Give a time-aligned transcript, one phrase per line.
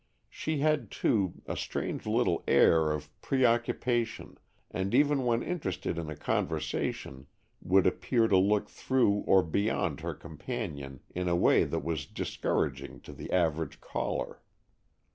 [0.31, 4.39] She had, too, a strange little air of preoccupation,
[4.71, 7.27] and even when interested in a conversation
[7.61, 12.99] would appear to look through or beyond her companion in a way that was discouraging
[13.01, 14.41] to the average caller.